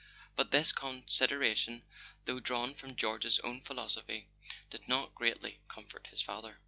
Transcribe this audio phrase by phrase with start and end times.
[0.35, 1.83] But this consideration,
[2.25, 4.25] though drawn from George's own philos¬ ophy,
[4.71, 6.57] did not greatly comfort his father.